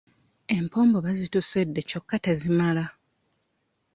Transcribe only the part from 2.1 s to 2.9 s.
tezimala.